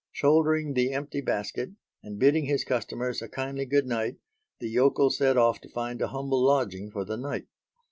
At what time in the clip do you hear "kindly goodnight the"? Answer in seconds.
3.29-4.67